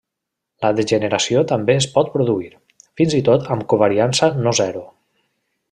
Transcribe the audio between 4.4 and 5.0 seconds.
no-zero.